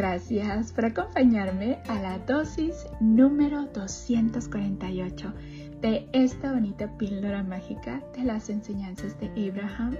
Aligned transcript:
Gracias 0.00 0.72
por 0.72 0.86
acompañarme 0.86 1.76
a 1.86 2.00
la 2.00 2.18
dosis 2.20 2.86
número 3.00 3.66
248 3.66 5.34
de 5.82 6.08
esta 6.14 6.54
bonita 6.54 6.96
píldora 6.96 7.42
mágica 7.42 8.02
de 8.16 8.24
las 8.24 8.48
enseñanzas 8.48 9.14
de 9.20 9.26
Abraham 9.50 9.94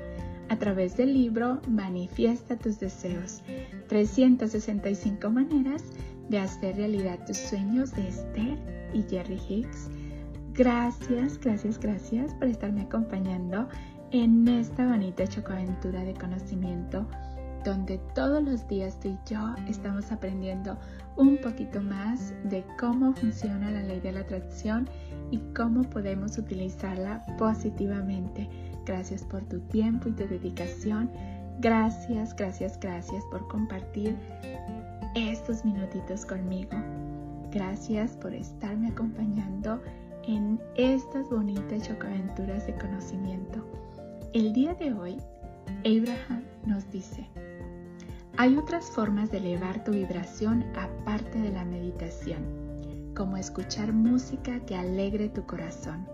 a 0.48 0.56
través 0.56 0.96
del 0.96 1.12
libro 1.12 1.60
Manifiesta 1.68 2.56
tus 2.56 2.80
deseos, 2.80 3.42
365 3.88 5.28
maneras 5.28 5.84
de 6.30 6.38
hacer 6.38 6.76
realidad 6.76 7.18
tus 7.26 7.36
sueños 7.36 7.94
de 7.94 8.08
Esther 8.08 8.58
y 8.94 9.02
Jerry 9.02 9.38
Hicks. 9.50 9.90
Gracias, 10.54 11.38
gracias, 11.38 11.78
gracias 11.78 12.32
por 12.36 12.48
estarme 12.48 12.84
acompañando 12.84 13.68
en 14.12 14.48
esta 14.48 14.86
bonita 14.86 15.26
chocoaventura 15.26 16.02
de 16.04 16.14
conocimiento 16.14 17.06
donde 17.64 17.98
todos 18.14 18.42
los 18.42 18.66
días 18.68 18.98
tú 19.00 19.08
y 19.08 19.18
yo 19.30 19.54
estamos 19.68 20.10
aprendiendo 20.12 20.76
un 21.16 21.36
poquito 21.38 21.80
más 21.80 22.32
de 22.44 22.64
cómo 22.78 23.12
funciona 23.12 23.70
la 23.70 23.82
ley 23.82 24.00
de 24.00 24.12
la 24.12 24.20
atracción 24.20 24.88
y 25.30 25.38
cómo 25.54 25.82
podemos 25.82 26.38
utilizarla 26.38 27.24
positivamente. 27.36 28.48
Gracias 28.86 29.22
por 29.24 29.42
tu 29.44 29.60
tiempo 29.60 30.08
y 30.08 30.12
tu 30.12 30.26
dedicación. 30.26 31.10
Gracias, 31.60 32.34
gracias, 32.34 32.78
gracias 32.80 33.22
por 33.30 33.46
compartir 33.48 34.16
estos 35.14 35.64
minutitos 35.64 36.24
conmigo. 36.24 36.70
Gracias 37.52 38.12
por 38.16 38.32
estarme 38.32 38.88
acompañando 38.88 39.82
en 40.26 40.60
estas 40.76 41.28
bonitas 41.28 41.86
chocaventuras 41.86 42.66
de 42.66 42.74
conocimiento. 42.74 43.66
El 44.32 44.52
día 44.52 44.74
de 44.74 44.92
hoy, 44.92 45.16
Abraham 45.84 46.44
nos 46.64 46.88
dice, 46.90 47.26
hay 48.36 48.56
otras 48.56 48.86
formas 48.90 49.30
de 49.30 49.38
elevar 49.38 49.84
tu 49.84 49.92
vibración 49.92 50.64
aparte 50.76 51.38
de 51.38 51.50
la 51.50 51.64
meditación, 51.64 53.12
como 53.14 53.36
escuchar 53.36 53.92
música 53.92 54.60
que 54.60 54.76
alegre 54.76 55.28
tu 55.28 55.44
corazón, 55.46 56.06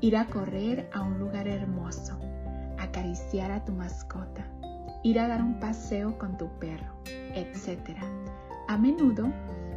ir 0.00 0.16
a 0.16 0.26
correr 0.26 0.90
a 0.92 1.02
un 1.02 1.18
lugar 1.18 1.48
hermoso, 1.48 2.18
acariciar 2.78 3.50
a 3.50 3.64
tu 3.64 3.72
mascota, 3.72 4.46
ir 5.02 5.18
a 5.18 5.28
dar 5.28 5.42
un 5.42 5.58
paseo 5.60 6.18
con 6.18 6.36
tu 6.36 6.48
perro, 6.58 6.92
etc. 7.34 7.98
A 8.68 8.76
menudo, 8.76 9.32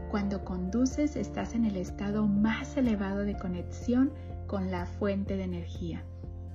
cuando 0.10 0.44
conduces 0.44 1.16
estás 1.16 1.54
en 1.54 1.66
el 1.66 1.76
estado 1.76 2.28
más 2.28 2.78
elevado 2.78 3.20
de 3.20 3.38
conexión 3.38 4.12
con 4.48 4.72
la 4.72 4.86
fuente 4.86 5.36
de 5.36 5.44
energía. 5.44 6.04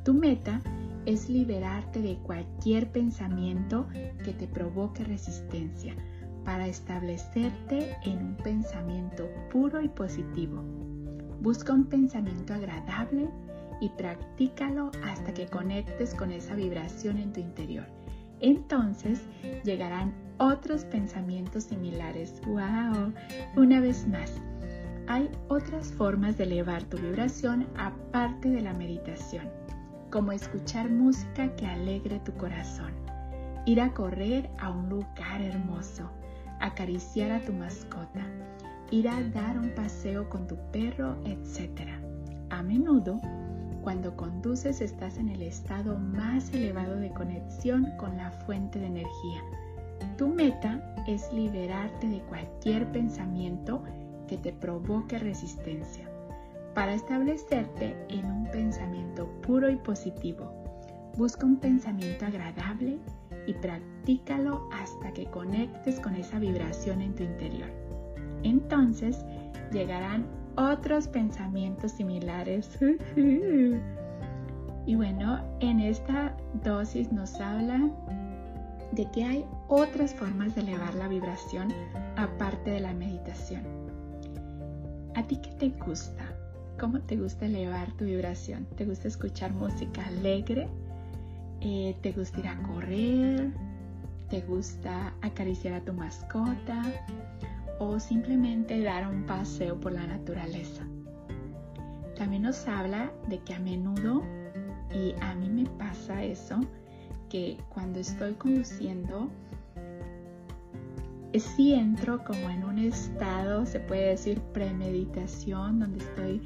Tu 0.05 0.14
meta 0.14 0.61
es 1.06 1.28
liberarte 1.28 2.00
de 2.00 2.17
cualquier 2.19 2.91
pensamiento 2.91 3.86
que 4.25 4.33
te 4.33 4.47
provoque 4.47 5.05
resistencia 5.05 5.95
para 6.45 6.67
establecerte 6.67 7.97
en 8.05 8.19
un 8.19 8.36
pensamiento 8.36 9.28
puro 9.50 9.80
y 9.80 9.89
positivo. 9.89 10.62
Busca 11.41 11.73
un 11.73 11.86
pensamiento 11.86 12.55
agradable 12.55 13.28
y 13.80 13.89
practícalo 13.91 14.91
hasta 15.05 15.34
que 15.34 15.47
conectes 15.47 16.14
con 16.14 16.30
esa 16.30 16.55
vibración 16.55 17.19
en 17.19 17.33
tu 17.33 17.41
interior. 17.41 17.86
Entonces 18.41 19.20
llegarán 19.64 20.12
otros 20.39 20.84
pensamientos 20.84 21.64
similares. 21.64 22.41
¡Wow! 22.47 23.12
Una 23.56 23.80
vez 23.80 24.06
más, 24.06 24.33
hay 25.08 25.28
otras 25.48 25.92
formas 25.92 26.39
de 26.39 26.45
elevar 26.45 26.83
tu 26.84 26.97
vibración 26.97 27.67
aparte 27.77 28.48
de 28.50 28.62
la 28.62 28.73
meditación 28.73 29.61
como 30.12 30.30
escuchar 30.30 30.91
música 30.91 31.56
que 31.56 31.66
alegre 31.66 32.20
tu 32.20 32.32
corazón, 32.34 32.92
ir 33.64 33.80
a 33.80 33.94
correr 33.94 34.50
a 34.58 34.68
un 34.70 34.91
lugar 34.91 35.41
hermoso, 35.41 36.10
acariciar 36.60 37.30
a 37.30 37.41
tu 37.41 37.52
mascota, 37.55 38.27
ir 38.90 39.08
a 39.08 39.22
dar 39.30 39.58
un 39.58 39.70
paseo 39.70 40.28
con 40.28 40.46
tu 40.46 40.56
perro, 40.70 41.17
etc. 41.24 41.89
A 42.50 42.62
menudo, 42.62 43.18
cuando 43.83 44.14
conduces 44.14 44.83
estás 44.83 45.17
en 45.17 45.30
el 45.30 45.40
estado 45.40 45.98
más 45.98 46.52
elevado 46.52 46.96
de 46.96 47.11
conexión 47.11 47.89
con 47.96 48.18
la 48.18 48.30
fuente 48.30 48.79
de 48.79 48.89
energía. 48.89 49.42
Tu 50.18 50.29
meta 50.29 50.94
es 51.08 51.33
liberarte 51.33 52.06
de 52.06 52.20
cualquier 52.24 52.86
pensamiento 52.92 53.83
que 54.29 54.36
te 54.36 54.52
provoque 54.52 55.18
resistencia 55.18 56.11
para 56.74 56.94
establecerte 56.94 57.96
en 58.08 58.24
un 58.24 58.50
pensamiento 58.50 59.27
puro 59.42 59.70
y 59.70 59.77
positivo. 59.77 60.50
Busca 61.16 61.44
un 61.44 61.58
pensamiento 61.58 62.24
agradable 62.24 62.98
y 63.46 63.52
practícalo 63.55 64.68
hasta 64.72 65.12
que 65.12 65.27
conectes 65.27 66.00
con 66.00 66.14
esa 66.14 66.38
vibración 66.38 67.02
en 67.02 67.14
tu 67.14 67.22
interior. 67.22 67.68
Entonces 68.42 69.24
llegarán 69.72 70.27
otros 70.56 71.08
pensamientos 71.08 71.92
similares. 71.92 72.78
y 74.86 74.94
bueno, 74.94 75.44
en 75.61 75.80
esta 75.80 76.34
dosis 76.62 77.12
nos 77.12 77.38
habla 77.40 77.90
de 78.92 79.11
que 79.11 79.24
hay 79.24 79.46
otras 79.68 80.14
formas 80.14 80.55
de 80.55 80.62
elevar 80.62 80.94
la 80.94 81.08
vibración 81.08 81.68
aparte 82.16 82.70
de 82.70 82.80
la 82.80 82.92
meditación. 82.92 83.62
¿A 85.14 85.22
ti 85.22 85.36
qué 85.36 85.50
te 85.52 85.68
gusta? 85.84 86.31
¿Cómo 86.82 86.98
te 86.98 87.16
gusta 87.16 87.46
elevar 87.46 87.92
tu 87.92 88.06
vibración? 88.06 88.66
¿Te 88.76 88.84
gusta 88.84 89.06
escuchar 89.06 89.52
música 89.52 90.04
alegre? 90.04 90.66
Eh, 91.60 91.96
¿Te 92.02 92.10
gusta 92.10 92.40
ir 92.40 92.48
a 92.48 92.60
correr? 92.60 93.52
¿Te 94.28 94.40
gusta 94.40 95.14
acariciar 95.22 95.74
a 95.74 95.84
tu 95.84 95.92
mascota? 95.92 96.82
¿O 97.78 98.00
simplemente 98.00 98.82
dar 98.82 99.06
un 99.06 99.22
paseo 99.26 99.78
por 99.78 99.92
la 99.92 100.08
naturaleza? 100.08 100.82
También 102.16 102.42
nos 102.42 102.66
habla 102.66 103.12
de 103.28 103.38
que 103.38 103.54
a 103.54 103.60
menudo, 103.60 104.24
y 104.92 105.14
a 105.20 105.36
mí 105.36 105.50
me 105.50 105.70
pasa 105.78 106.24
eso, 106.24 106.58
que 107.30 107.58
cuando 107.68 108.00
estoy 108.00 108.32
conduciendo, 108.32 109.30
sí 111.38 111.74
entro 111.74 112.24
como 112.24 112.50
en 112.50 112.64
un 112.64 112.78
estado, 112.80 113.66
se 113.66 113.78
puede 113.78 114.08
decir, 114.08 114.40
premeditación, 114.52 115.78
donde 115.78 115.98
estoy 115.98 116.42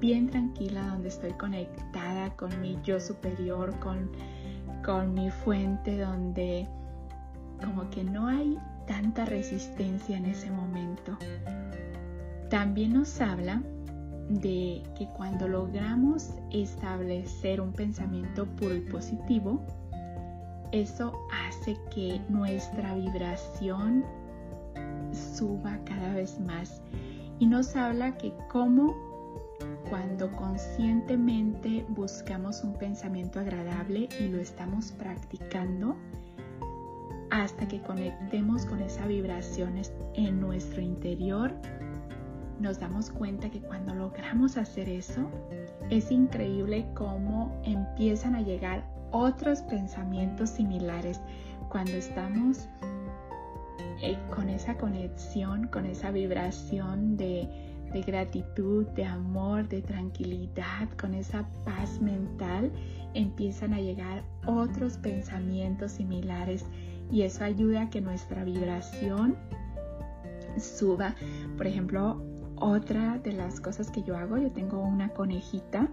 bien 0.00 0.28
tranquila, 0.28 0.88
donde 0.88 1.08
estoy 1.08 1.32
conectada 1.32 2.30
con 2.36 2.60
mi 2.60 2.78
yo 2.84 3.00
superior, 3.00 3.78
con, 3.80 4.10
con 4.84 5.14
mi 5.14 5.30
fuente, 5.30 5.98
donde 5.98 6.68
como 7.64 7.88
que 7.90 8.04
no 8.04 8.28
hay 8.28 8.56
tanta 8.86 9.24
resistencia 9.24 10.16
en 10.16 10.26
ese 10.26 10.50
momento. 10.50 11.16
También 12.50 12.94
nos 12.94 13.20
habla 13.20 13.62
de 14.28 14.82
que 14.96 15.06
cuando 15.16 15.48
logramos 15.48 16.34
establecer 16.50 17.60
un 17.60 17.72
pensamiento 17.72 18.46
puro 18.46 18.74
y 18.74 18.80
positivo, 18.80 19.60
eso 20.72 21.12
hace 21.32 21.76
que 21.94 22.20
nuestra 22.28 22.94
vibración 22.94 24.04
suba 25.12 25.78
cada 25.84 26.14
vez 26.14 26.38
más 26.40 26.82
y 27.38 27.46
nos 27.46 27.74
habla 27.76 28.16
que 28.18 28.32
como 28.50 29.07
cuando 29.88 30.30
conscientemente 30.32 31.84
buscamos 31.88 32.62
un 32.62 32.74
pensamiento 32.74 33.40
agradable 33.40 34.08
y 34.20 34.28
lo 34.28 34.38
estamos 34.38 34.92
practicando 34.92 35.96
hasta 37.30 37.68
que 37.68 37.80
conectemos 37.82 38.64
con 38.66 38.80
esas 38.80 39.06
vibraciones 39.08 39.92
en 40.14 40.40
nuestro 40.40 40.80
interior, 40.80 41.52
nos 42.60 42.78
damos 42.80 43.10
cuenta 43.10 43.50
que 43.50 43.60
cuando 43.60 43.94
logramos 43.94 44.56
hacer 44.56 44.88
eso, 44.88 45.30
es 45.90 46.10
increíble 46.10 46.86
cómo 46.94 47.60
empiezan 47.64 48.34
a 48.34 48.42
llegar 48.42 48.84
otros 49.10 49.62
pensamientos 49.62 50.50
similares. 50.50 51.20
Cuando 51.68 51.92
estamos 51.92 52.68
eh, 54.00 54.18
con 54.34 54.48
esa 54.48 54.76
conexión, 54.76 55.68
con 55.68 55.86
esa 55.86 56.10
vibración 56.10 57.16
de 57.16 57.67
de 57.92 58.02
gratitud, 58.02 58.86
de 58.88 59.04
amor, 59.04 59.68
de 59.68 59.82
tranquilidad, 59.82 60.88
con 61.00 61.14
esa 61.14 61.48
paz 61.64 62.00
mental, 62.00 62.70
empiezan 63.14 63.72
a 63.72 63.80
llegar 63.80 64.22
otros 64.46 64.98
pensamientos 64.98 65.92
similares 65.92 66.64
y 67.10 67.22
eso 67.22 67.44
ayuda 67.44 67.82
a 67.82 67.90
que 67.90 68.00
nuestra 68.00 68.44
vibración 68.44 69.36
suba. 70.58 71.14
Por 71.56 71.66
ejemplo, 71.66 72.22
otra 72.56 73.18
de 73.18 73.32
las 73.32 73.60
cosas 73.60 73.90
que 73.90 74.02
yo 74.02 74.16
hago, 74.16 74.36
yo 74.36 74.50
tengo 74.50 74.80
una 74.80 75.08
conejita 75.10 75.88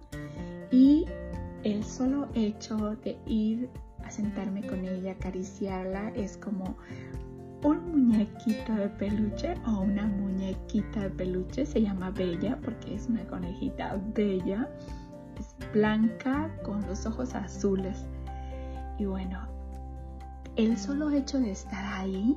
y 0.71 1.05
el 1.63 1.83
solo 1.83 2.27
hecho 2.33 2.95
de 3.03 3.17
ir 3.25 3.69
a 4.03 4.11
sentarme 4.11 4.65
con 4.65 4.85
ella, 4.85 5.13
acariciarla, 5.13 6.09
es 6.09 6.37
como 6.37 6.75
un 7.65 8.07
muñequito 8.07 8.75
de 8.75 8.89
peluche 8.89 9.55
o 9.65 9.79
una 9.81 10.05
muñequita 10.05 11.01
de 11.01 11.09
peluche. 11.09 11.65
Se 11.65 11.81
llama 11.81 12.11
Bella 12.11 12.59
porque 12.63 12.93
es 12.93 13.07
una 13.07 13.25
conejita 13.25 13.99
bella. 14.13 14.69
Es 15.39 15.55
blanca 15.73 16.55
con 16.63 16.85
los 16.87 17.05
ojos 17.07 17.33
azules. 17.33 18.05
Y 18.99 19.05
bueno, 19.05 19.39
el 20.55 20.77
solo 20.77 21.09
hecho 21.09 21.39
de 21.39 21.51
estar 21.51 21.83
ahí 21.85 22.35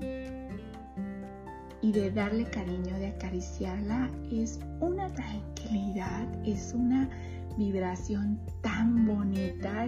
y 1.83 1.93
de 1.93 2.11
darle 2.11 2.45
cariño, 2.45 2.99
de 2.99 3.09
acariciarla, 3.09 4.11
es 4.33 4.59
una 4.81 5.09
tranquilidad, 5.09 6.27
es 6.45 6.73
una 6.75 7.09
vibración 7.57 8.41
tan 8.63 9.07
bonita. 9.07 9.87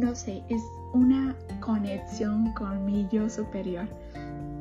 No 0.00 0.14
sé, 0.14 0.42
es 0.48 0.62
una 0.92 1.34
conexión 1.60 2.52
con 2.52 2.84
mi 2.84 3.06
yo 3.10 3.28
superior. 3.28 3.86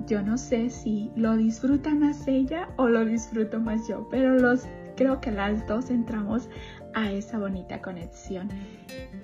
Yo 0.07 0.21
no 0.21 0.37
sé 0.37 0.69
si 0.69 1.11
lo 1.15 1.37
disfruta 1.37 1.93
más 1.93 2.27
ella 2.27 2.69
o 2.77 2.87
lo 2.87 3.05
disfruto 3.05 3.59
más 3.59 3.87
yo, 3.87 4.07
pero 4.09 4.37
los 4.37 4.65
creo 4.95 5.19
que 5.21 5.31
las 5.31 5.65
dos 5.67 5.89
entramos 5.89 6.49
a 6.93 7.11
esa 7.11 7.37
bonita 7.39 7.81
conexión. 7.81 8.49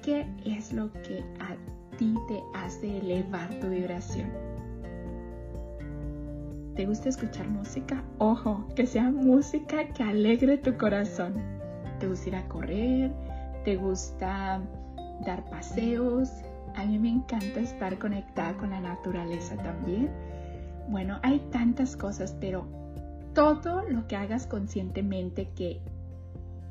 ¿Qué 0.01 0.25
es 0.45 0.73
lo 0.73 0.91
que 0.93 1.23
a 1.39 1.55
ti 1.97 2.15
te 2.27 2.41
hace 2.53 2.97
elevar 2.97 3.49
tu 3.59 3.67
vibración? 3.69 4.29
¿Te 6.75 6.85
gusta 6.85 7.09
escuchar 7.09 7.47
música? 7.49 8.01
Ojo, 8.19 8.65
que 8.73 8.87
sea 8.87 9.11
música 9.11 9.89
que 9.89 10.01
alegre 10.01 10.57
tu 10.57 10.77
corazón. 10.77 11.33
¿Te 11.99 12.07
gusta 12.07 12.29
ir 12.29 12.35
a 12.37 12.47
correr? 12.47 13.11
¿Te 13.65 13.75
gusta 13.75 14.61
dar 15.25 15.49
paseos? 15.49 16.29
A 16.75 16.85
mí 16.85 16.97
me 16.99 17.09
encanta 17.09 17.59
estar 17.59 17.97
conectada 17.97 18.55
con 18.57 18.69
la 18.69 18.79
naturaleza 18.79 19.55
también. 19.57 20.09
Bueno, 20.89 21.19
hay 21.23 21.39
tantas 21.51 21.95
cosas, 21.95 22.35
pero 22.39 22.67
todo 23.33 23.83
lo 23.87 24.07
que 24.07 24.15
hagas 24.15 24.47
conscientemente 24.47 25.49
que 25.55 25.81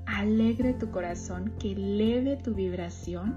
alegre 0.07 0.75
tu 0.75 0.91
corazón, 0.91 1.53
que 1.59 1.73
eleve 1.73 2.37
tu 2.37 2.55
vibración, 2.55 3.35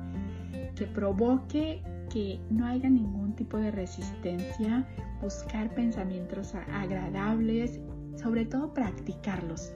que 0.75 0.85
provoque 0.85 1.83
que 2.09 2.39
no 2.49 2.65
haya 2.65 2.89
ningún 2.89 3.35
tipo 3.35 3.57
de 3.57 3.71
resistencia, 3.71 4.87
buscar 5.21 5.73
pensamientos 5.73 6.55
agradables, 6.55 7.79
sobre 8.15 8.45
todo 8.45 8.73
practicarlos. 8.73 9.73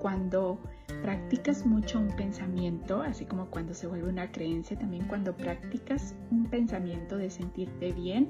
Cuando 0.00 0.60
practicas 1.02 1.64
mucho 1.64 2.00
un 2.00 2.08
pensamiento, 2.16 3.02
así 3.02 3.24
como 3.24 3.46
cuando 3.46 3.74
se 3.74 3.86
vuelve 3.86 4.08
una 4.08 4.30
creencia, 4.30 4.78
también 4.78 5.06
cuando 5.06 5.36
practicas 5.36 6.14
un 6.30 6.46
pensamiento 6.46 7.16
de 7.16 7.30
sentirte 7.30 7.92
bien, 7.92 8.28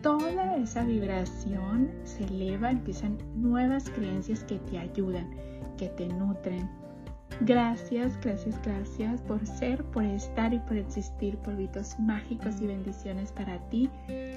toda 0.00 0.56
esa 0.56 0.84
vibración 0.84 1.90
se 2.04 2.24
eleva, 2.24 2.70
empiezan 2.70 3.18
nuevas 3.34 3.88
creencias 3.90 4.44
que 4.44 4.58
te 4.58 4.78
ayudan, 4.78 5.28
que 5.76 5.88
te 5.90 6.06
nutren. 6.08 6.68
Gracias, 7.40 8.20
gracias, 8.20 8.60
gracias 8.62 9.20
por 9.22 9.44
ser, 9.46 9.82
por 9.84 10.04
estar 10.04 10.52
y 10.52 10.58
por 10.60 10.76
existir, 10.76 11.36
polvitos 11.38 11.98
mágicos 11.98 12.60
y 12.60 12.66
bendiciones 12.66 13.32
para 13.32 13.58
ti. 13.68 13.90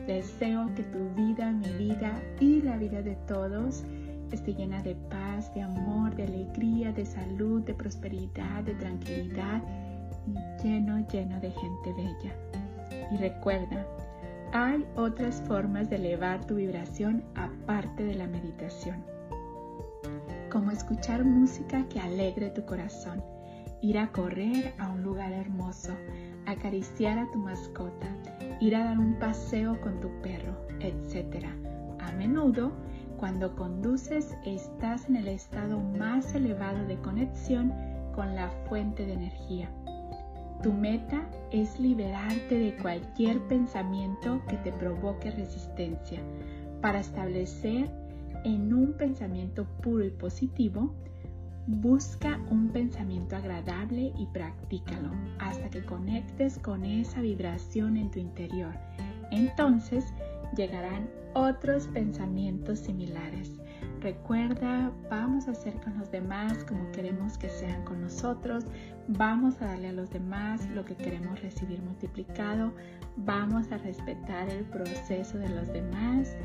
Deseo 0.08 0.74
que 0.76 0.84
tu 0.84 1.10
vida, 1.16 1.52
mi 1.52 1.70
vida 1.74 2.20
y 2.40 2.62
la 2.62 2.78
vida 2.78 3.02
de 3.02 3.16
todos 3.28 3.84
esté 4.32 4.54
llena 4.54 4.82
de 4.82 4.96
paz, 4.96 5.54
de 5.54 5.62
amor, 5.62 6.16
de 6.16 6.24
alegría, 6.24 6.92
de 6.92 7.06
salud, 7.06 7.62
de 7.64 7.74
prosperidad, 7.74 8.64
de 8.64 8.76
tranquilidad 8.76 9.62
y 10.28 10.64
lleno, 10.64 11.06
lleno 11.08 11.40
de 11.40 11.52
gente 11.52 11.94
bella. 11.94 12.36
Y 13.12 13.18
recuerda, 13.18 13.86
hay 14.52 14.86
otras 14.96 15.42
formas 15.42 15.90
de 15.90 15.98
elevar 15.98 16.46
tu 16.46 16.56
vibración 16.56 17.24
aparte 17.36 18.04
de 18.04 18.16
la 18.16 18.28
meditación, 18.28 19.04
como 20.52 20.72
escuchar 20.72 21.26
música 21.26 21.86
que 21.90 22.00
alegre 22.00 22.50
tu 22.52 22.66
corazón, 22.66 23.22
ir 23.82 23.98
a 23.98 24.12
correr 24.12 24.74
a 24.80 24.90
un 24.90 25.04
lugar 25.04 25.32
hermoso, 25.34 25.92
acariciar 26.46 27.20
a 27.20 27.30
tu 27.32 27.40
mascota, 27.40 28.08
ir 28.62 28.76
a 28.76 28.86
dar 28.86 28.98
un 28.98 29.16
paseo 29.16 29.80
con 29.82 30.00
tu 30.00 30.10
perro, 30.22 30.56
etc. 30.80 31.46
A 32.00 32.12
menudo, 32.14 32.72
cuando 33.18 33.56
conduces, 33.56 34.36
estás 34.46 35.10
en 35.10 35.16
el 35.16 35.28
estado 35.28 35.80
más 35.80 36.34
elevado 36.36 36.86
de 36.86 36.98
conexión 36.98 37.74
con 38.14 38.36
la 38.36 38.50
fuente 38.68 39.06
de 39.06 39.14
energía 39.14 39.70
tu 40.66 40.74
meta 40.74 41.22
es 41.52 41.80
liberarte 41.80 42.58
de 42.58 42.76
cualquier 42.78 43.40
pensamiento 43.42 44.42
que 44.48 44.58
te 44.58 44.72
provoque 44.72 45.30
resistencia 45.30 46.20
para 46.82 47.02
establecer 47.02 47.88
en 48.44 48.74
un 48.74 48.94
pensamiento 48.94 49.66
puro 49.84 50.04
y 50.04 50.10
positivo. 50.10 50.92
Busca 51.68 52.40
un 52.50 52.70
pensamiento 52.70 53.36
agradable 53.36 54.12
y 54.18 54.26
practícalo 54.34 55.12
hasta 55.38 55.70
que 55.70 55.86
conectes 55.86 56.58
con 56.58 56.84
esa 56.84 57.22
vibración 57.22 57.96
en 57.96 58.10
tu 58.10 58.18
interior. 58.18 58.74
Entonces 59.30 60.06
llegarán 60.56 61.10
otros 61.34 61.88
pensamientos 61.88 62.80
similares. 62.80 63.60
Recuerda, 64.00 64.92
vamos 65.10 65.48
a 65.48 65.52
hacer 65.52 65.74
con 65.82 65.98
los 65.98 66.12
demás 66.12 66.64
como 66.66 66.92
queremos 66.92 67.38
que 67.38 67.50
sean 67.50 67.84
con 67.86 68.02
nosotros. 68.02 68.66
Vamos 69.08 69.62
a 69.62 69.66
darle 69.66 69.90
a 69.90 69.94
los 69.94 70.10
demás 70.12 70.68
lo 70.70 70.86
que 70.86 70.96
queremos 70.96 71.42
recibir 71.42 71.82
multiplicado. 71.82 72.74
Vamos 73.18 73.72
a 73.72 73.78
respetar 73.78 74.50
el 74.50 74.64
proceso 74.66 75.38
de 75.38 75.50
los 75.50 75.68
demás 75.74 76.36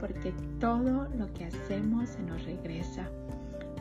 porque 0.00 0.32
todo 0.60 1.08
lo 1.16 1.32
que 1.32 1.46
hacemos 1.46 2.10
se 2.10 2.22
nos 2.22 2.44
regresa. 2.44 3.08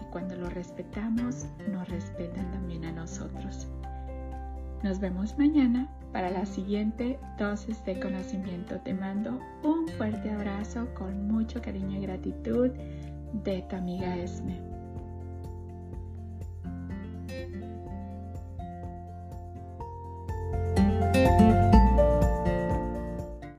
Y 0.01 0.12
cuando 0.12 0.36
lo 0.36 0.50
respetamos, 0.50 1.48
nos 1.72 1.90
respetan 1.90 2.51
también 2.51 2.86
a 2.86 2.92
nosotros. 2.92 3.68
Nos 4.84 5.00
vemos 5.00 5.38
mañana 5.38 5.90
para 6.15 6.31
la 6.31 6.45
siguiente 6.45 7.19
dosis 7.38 7.83
de 7.83 8.00
conocimiento. 8.00 8.79
Te 8.85 8.94
mando 8.94 9.38
un 9.63 9.85
fuerte 9.97 10.29
abrazo 10.29 10.88
con 10.94 11.27
mucho 11.27 11.62
cariño 11.62 11.97
y 11.97 12.03
gratitud 12.03 12.71
de 13.44 13.62
tu 13.63 13.75
amiga 13.75 14.15
Esme. 14.15 14.75